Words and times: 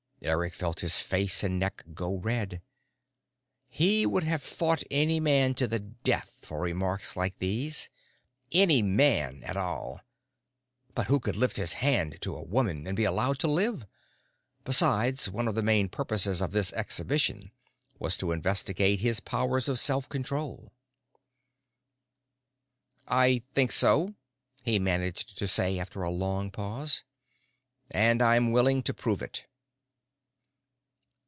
Eric 0.23 0.53
felt 0.53 0.81
his 0.81 0.99
face 0.99 1.41
and 1.43 1.57
neck 1.57 1.83
go 1.95 2.13
red. 2.13 2.61
He 3.67 4.05
would 4.05 4.23
have 4.23 4.43
fought 4.43 4.83
any 4.91 5.19
man 5.19 5.55
to 5.55 5.67
the 5.67 5.79
death 5.79 6.37
for 6.43 6.59
remarks 6.61 7.17
like 7.17 7.39
these. 7.39 7.89
Any 8.51 8.83
man 8.83 9.41
at 9.41 9.57
all. 9.57 10.01
But 10.93 11.07
who 11.07 11.19
could 11.19 11.35
lift 11.35 11.57
his 11.57 11.73
hand 11.73 12.19
to 12.21 12.35
a 12.35 12.43
woman 12.43 12.85
and 12.85 12.95
be 12.95 13.03
allowed 13.03 13.39
to 13.39 13.47
live? 13.47 13.87
Besides, 14.63 15.27
one 15.27 15.47
of 15.47 15.55
the 15.55 15.63
main 15.63 15.89
purposes 15.89 16.39
of 16.39 16.51
this 16.51 16.71
exhibition 16.73 17.49
was 17.97 18.15
to 18.17 18.31
investigate 18.31 18.99
his 18.99 19.21
powers 19.21 19.67
of 19.67 19.79
self 19.79 20.07
control. 20.07 20.71
"I 23.07 23.41
think 23.55 23.71
so," 23.71 24.13
he 24.61 24.77
managed 24.77 25.39
to 25.39 25.47
say 25.47 25.79
after 25.79 26.03
a 26.03 26.11
long 26.11 26.51
pause. 26.51 27.03
"And 27.89 28.21
I'm 28.21 28.51
willing 28.51 28.83
to 28.83 28.93
prove 28.93 29.23
it." 29.23 29.47